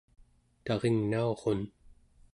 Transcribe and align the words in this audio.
taringnaurun 0.65 1.61